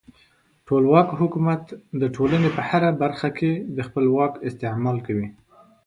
ټولواک 0.67 1.09
حکومت 1.19 1.63
د 2.01 2.03
ټولنې 2.15 2.49
په 2.55 2.61
هره 2.69 2.89
برخه 3.01 3.29
کې 3.37 3.51
د 3.75 3.77
خپل 3.87 4.05
واک 4.15 4.33
استعمال 4.49 4.97
کوي. 5.07 5.27